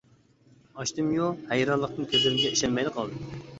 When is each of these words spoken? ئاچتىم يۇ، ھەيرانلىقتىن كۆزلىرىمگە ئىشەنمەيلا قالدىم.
ئاچتىم 0.83 1.11
يۇ، 1.17 1.27
ھەيرانلىقتىن 1.53 2.11
كۆزلىرىمگە 2.15 2.53
ئىشەنمەيلا 2.57 2.97
قالدىم. 2.99 3.33